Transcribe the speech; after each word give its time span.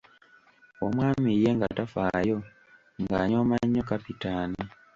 Omwami 0.85 1.31
ye 1.41 1.49
nga 1.55 1.67
tafaayo; 1.77 2.37
ng'anyooma 3.01 3.55
nnyo 3.63 3.81
Kapitaani. 3.89 4.61